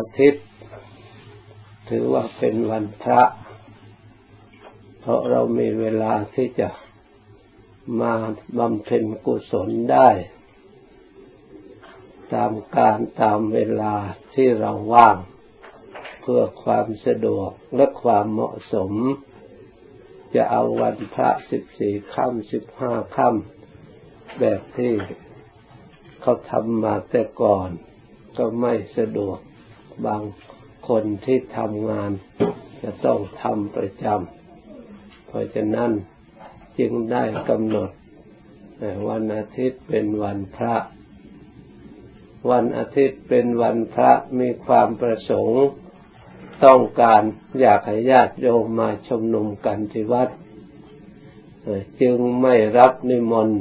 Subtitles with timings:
[0.00, 0.44] อาทิตย์
[1.88, 3.22] ถือว่าเป็นวันพระ
[5.00, 6.68] เพราะเรามีเวลาที่จะ
[8.00, 8.14] มา
[8.58, 10.08] บำเพ็ญกุศลได้
[12.34, 13.94] ตามการตามเวลา
[14.34, 15.16] ที่เราว่าง
[16.20, 18.92] เพื่อความสะดวกและความเหมาะสม
[20.34, 24.92] จะเอาวันพระสิบสี่ค่ำสิบห้าค่ำแบบที่
[26.20, 27.70] เขาทำมาแต่ก่อน
[28.38, 29.38] ก็ไม่สะดวก
[30.06, 30.22] บาง
[30.88, 32.10] คนที่ทำงาน
[32.82, 35.90] จะต้องทำประจำเพราะฉะนั้น
[36.78, 37.90] จึงได้กำหนด
[39.08, 40.74] วันอาทิตย์เป็นวันพระ
[42.50, 45.62] วันอาทิตย์เป็นวันพระมีความประสงค์
[46.64, 47.22] ต้องการ
[47.60, 50.28] อยากให้ญาติโยมมาชุมนุมกันที่วัด
[52.00, 53.60] จึงไม่รับนิมนต์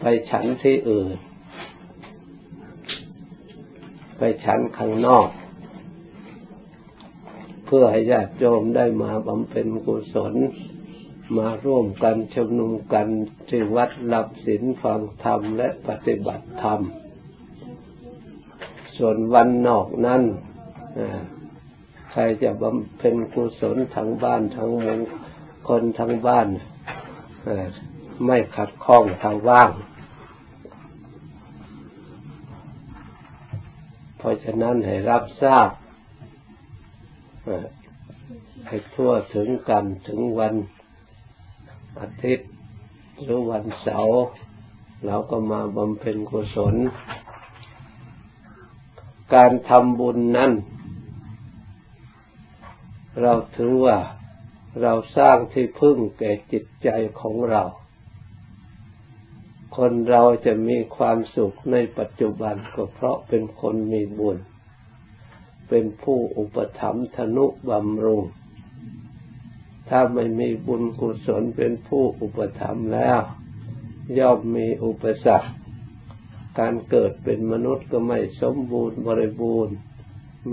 [0.00, 1.16] ไปฉันที่อื่น
[4.18, 5.28] ไปฉันข้างนอก
[7.66, 10.34] เพื่อให้ญาติโยมได้มาบำเพ็ญกุศล
[11.38, 13.06] มาร่วมกันชุมนุมกัน
[13.48, 16.80] ที่วัดหลับศีลฟังธรรมและปฏิบัติธรรม
[18.96, 20.22] ส่วนวันนอกนั้น
[22.10, 25.00] ใครจะบำเพ็ญกุศลทั้งบ้านทั้งมง
[25.68, 26.48] คนทั้งบ้าน
[28.26, 29.70] ไม่ขัดข้องทางว่าง
[34.18, 35.70] เพราะฉะนั้นให้รับทราบ
[38.66, 40.54] ให้ทั่วถึงกันถึงวัน
[42.00, 42.50] อาทิตย์
[43.22, 44.20] หรือวันเสาร์
[45.06, 46.74] เราก็มาบำเพ็ญกุศล
[49.34, 50.52] การทำบุญนั้น
[53.22, 53.98] เราถือว่า
[54.82, 56.88] เราสร้างที่พึ่งแก่จิตใจ
[57.20, 57.62] ของเรา
[59.82, 64.38] คนเราจะมีความสุขในปัจจุบันก็เพราะเป็นคนมีบุญ
[65.68, 68.22] เป็นผู้อุปถัมภ์ทนุบำรุง
[69.88, 73.20] ถ้าไม่มีบุญกุศลเป็นผู้อุปถัมภ์แล้ว
[74.18, 75.50] ย่อมมีอุปสรรค
[76.58, 79.76] การเกิดเป็นมนุษย์ก็ไม่สมบูรณ์บริบูรณ์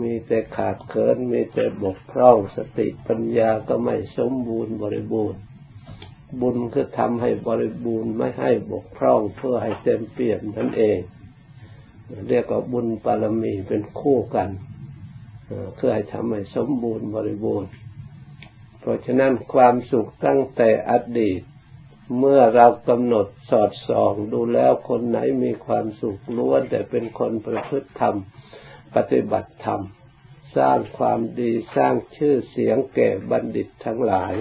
[0.01, 5.41] มีแต่ขาดเขิน มีแต่บกพร่องสติปัญญาก็ไม่สมบูรณ์บริบูรณ์
[6.41, 10.99] บุญคือทำให้บริบูรณ์ไม่ให้บกพร่องเพื่อให้เต็มเปี่ยมนั่นเอง
[12.29, 14.49] เรียกว่าบุญปารมีเป็นคู่กัน
[15.75, 17.69] เพื่อให้ทำให้สมบูรณ์บริบูรณ์
[18.79, 21.41] เพราะฉะนั้นความสุขตั้งแต่อดีต
[22.19, 28.15] เมื่อเรากำหนดสอดส่องดูแล้วคนไหนมีความสุขล้วนแต่เป็นคนประพฤติธรรม
[28.95, 29.81] ปฏิบัติธรรม
[30.57, 34.33] สร้างความดีสร้างชื่อเสียงแก่บัณฑิตทั้งหลาย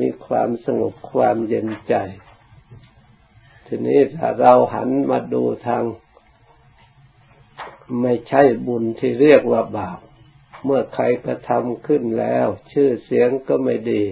[0.00, 1.94] มีความสงบความเย็นใจ
[3.66, 5.84] ทีนี้ถ้าเราหันมาดูทาง
[8.02, 9.98] ไม่ใช่บุญที่เรียกว่าบาป
[10.64, 14.04] เมื่อใครกระทำขึ้นแล้ว ชื่อเสียงก็ไม่ดี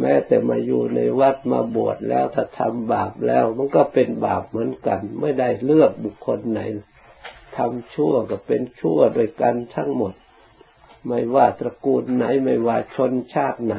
[0.00, 6.60] แม้แต่มาอยู่ในวัดมาบวชแล้วถ้าทำบาปแล้ว มันก็เป็นบาปเหมือนกัน ไม่ได้เลือกบุคคลไหน
[7.56, 10.14] ทำชั่วก็เป็นชั่วโดยกันทั้งหมด
[11.06, 13.76] ไม่ว่าตระกูลไหน ไม่ว่าชนชาติไหน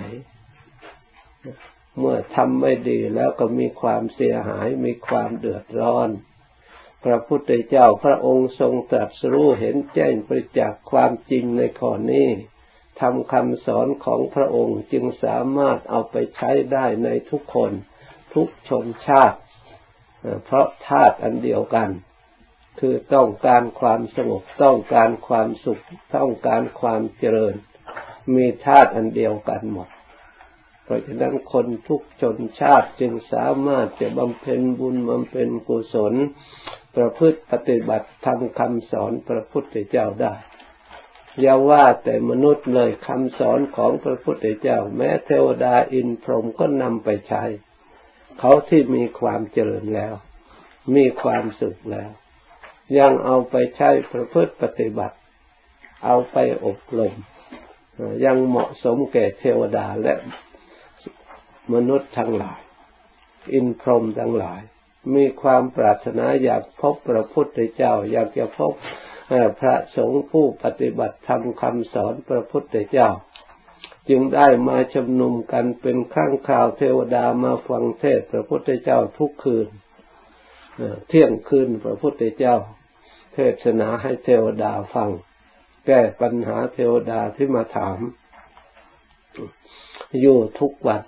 [1.98, 6.10] เมื่อทำไม่ดีแล้วก็มีความเสียหายมีความเดือดร้อน
[7.04, 12.28] พระพุทธเจ้าพระองค์ทรงตรัสรู้เห็นแจ้งประจักษ์ความจริงในข้อนี้
[13.02, 17.72] ทำคำสอนของพระองค์จึงสามารถเอาไปใช้ได้ในทุกคน
[18.34, 19.40] ทุกชนชาติ
[20.46, 21.90] เพราะธาตุอันเดียวกัน
[22.80, 25.84] คือต้องการความสงบต้องการความสุข
[26.16, 27.56] ต้องการความเจริญ
[28.36, 29.90] มีธาตุอันเดียวกันหมด
[30.84, 36.14] เพราะฉะนั้นคนทุกชนชาติจึงสามารถจะบำเพ็ญบุญบำเพ็ญกุศล
[36.96, 40.34] ประพฤติปฏิบัติทำคำสอนพระพุทธเจ้าได้
[41.40, 47.44] อย่าว่าแต่มนุษย์เลยคำสอนของพระพุทธเจ้า แม้เทวดาอินพรหมก็นำไปใช้
[48.40, 50.14] เขาที่มีความเจริญแล้ว
[50.96, 52.12] มีความสุขแล้ว
[52.98, 55.18] ยังเอาไปใช้ประพฤติปฏิบัติ
[56.06, 57.14] เอาไปอบรม
[58.26, 60.14] ยังเหมาะสมแก่เทวดาและ
[61.74, 62.62] มนุษย์ทั้งหลาย
[63.54, 64.62] อินพรหมทั้งหลาย
[65.16, 68.74] มีความปรารถนาอยากพบพระพุทธเจ้า อยากจะพบ
[69.60, 73.10] พระสงฆ์ผู้ปฏิบัติธรรมคำสอนพระพุทธเจ้า
[74.10, 79.68] จึงได้มาชุมนุมกันเป็นข้างข่าวเทวดามาฟังเทศพระพุทธเจ้าทุกคืน
[81.08, 82.56] เที่ยงคืนพระพุทธเจ้า
[83.64, 85.10] ศนาให้เทวดาฟัง
[85.86, 88.00] แก้ปัญหาเทวดาที่มาถาม
[90.20, 91.02] อยู่ทุกวัน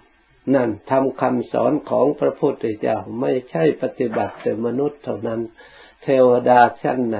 [0.55, 5.41] นั่นทำคำสอนของพระพุทธเจ้าไม่ใช่ปฏิบัติแต่มนุษย์เท่านั้น
[6.03, 7.17] เทวดาชั้นไหน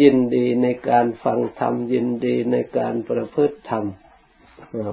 [0.00, 3.84] ยินดีในการฟังธรรมยินดีในการประพฤติธรรม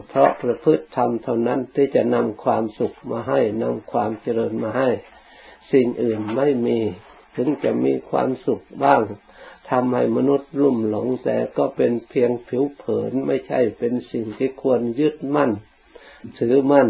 [0.10, 4.90] เพราะประพฤติธรรมเท่านั้นที่จะนำความสุขมาให้นำความเจริญมาให้
[5.72, 6.80] สิ่งอื่นไม่มี
[7.38, 9.02] ถึงจะมีความสุขบ้าง
[9.70, 15.52] ทำให้มนุษย์ลุ่มหลงแต่ก็เป็นเพียงผิวเผินไม่ใช่เป็นสิ่งที่ควรยึดมั่น
[16.40, 16.88] ถือมั่น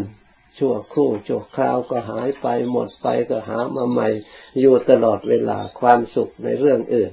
[0.57, 4.09] ชั่วครู่ชั่วคราวก็หายไปหมดไปก็หามาใหม่
[4.59, 7.11] อยู่ตลอดเวลาความสุขในเรื่องอื่น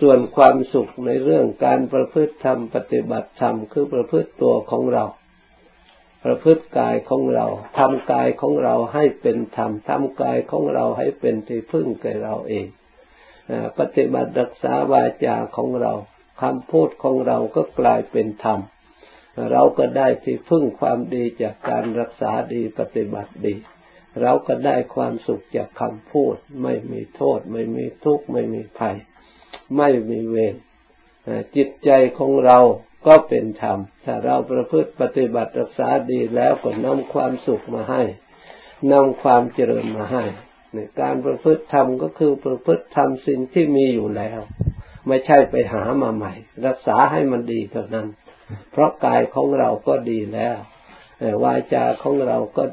[0.00, 5.04] ส่วนความสุขในเรื่องการประพฤติธรรมปฏิบัติธรรมคือประพฤติตัวของเรา
[6.24, 7.46] ประพฤติกายของเรา
[7.78, 12.66] ทำกายของเราให้เป็นธรรมทำกายของเราให้เป็นที่พึ่งแก่เราเอง
[13.78, 15.92] ปฏิบัติรักษาวาจาของเรา
[16.42, 18.60] คำพูดของเราก็กลายเป็นธรรม
[19.52, 23.54] เราก็ได้ที่พึ่งความดีจากการรักษาดีปฏิบัติดี
[24.22, 28.96] เราก็ได้ความสุขจากคำพูด ไม่มีโทษ ไม่มีทุกข์ไม่มีภัย
[29.76, 30.56] ไม่มีเวร
[31.56, 32.58] จิตใจของเรา
[33.06, 38.02] ก็เป็นธรรม ถ้าเราประพฤติปฏิบัติรักษาดีแล้วก็นำความสุขมาให้
[38.92, 40.24] นำความเจริญมาให้
[40.74, 44.40] ในการประพฤติธรรมก็คือประพฤติธรรมสิ่งที่มีอยู่แล้ว
[45.08, 46.32] ไม่ใช่ไปหามาใหม่
[46.66, 48.08] รักษาให้มันดีเท่านั้น
[48.70, 50.56] เพราะกายของเราก็ดีแล้ว
[51.44, 52.64] วาจาของเราก็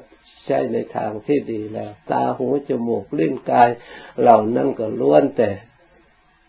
[0.47, 3.69] ใช่ในทางที่ดีแล้ว ตาหูจมูกลิ้นกาย
[4.21, 5.51] เหล่านั้นก็ล้วนแต่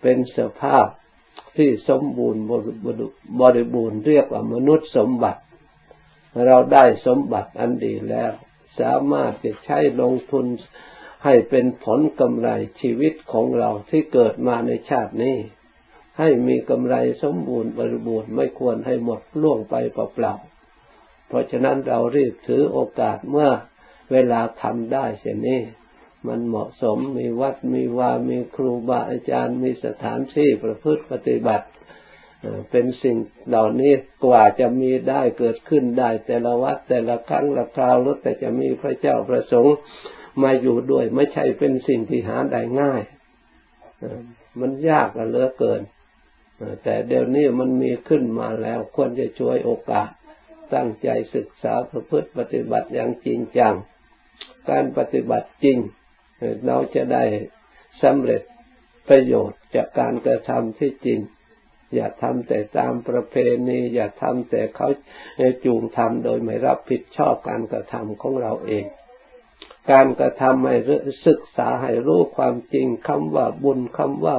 [0.03, 0.87] เป็นสภาพ
[1.57, 2.53] ที่สมบูรณ์บ
[3.57, 5.41] ริบูรณ์เรียกว่ามนุษย์สมบัติ
[6.47, 8.33] เราได้สมบัติอันดีแล้ว
[8.81, 10.47] สามารถจะใช้ลงทุน
[11.25, 12.49] ให้เป็นผลกำไร
[12.81, 15.37] ชีวิตของเราที่เกิดมาในชาตินี้
[16.19, 23.51] ให้มีกำไรสมบูรณ์บริบูรณ์ไม่ควรให้หมดล่วงไปเปล่าๆเพราะฉะนั้นเรารีบถือโอกาสเมื่อ
[24.13, 25.61] เวลาทำได้เช่นนี้
[26.29, 31.67] มันเหมาะสมมีวัดมีวา มีครูบาอาจารย์ มีสถานที่ประพฤติปฏิบัติ
[32.71, 33.17] เป็นสิ่ง
[33.49, 33.93] เหล่านี้
[34.25, 39.75] กว่าจะมีได้เกิดขึ้นได้ แต่ละวัดแต่ละครั้งละคราวแล้วแต่จะมีพระเจ้าประสงค์
[40.43, 43.03] มาอยู่ด้วย ไม่ใช่เป็นสิ่งที่หาได้ง่าย
[44.61, 45.83] มันยากเหลือเกิน
[46.85, 50.09] แต่เดี๋ยวนี้มันมีขึ้นมาแล้ว ควรจะช่วยโอกาส
[50.75, 53.75] ตั้งใจศึกษาประพฤติปฏิบัติอย่างจริงจัง
[54.71, 55.79] การปฏิบัติจริง
[56.67, 57.25] เราจะได้
[58.03, 58.43] สำเร็จ
[59.09, 61.21] ประโยชน์จากการกระทำที่จริง
[61.95, 63.37] อย่าทำแต่ตามประเพ
[63.69, 64.89] ณีอย่าทำแต่เขา
[65.65, 68.85] จูงทำโดยไม่รับผิดชอบการกระทำของเราเอง
[69.91, 70.77] การกระทำให้
[71.27, 74.29] ศึกษาให้รู้ความจริงคำว่าบุญคำว่า